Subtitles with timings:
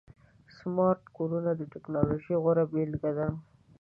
[0.57, 3.27] سمارټ کورونه د ټکنالوژۍ غوره بيلګه ده.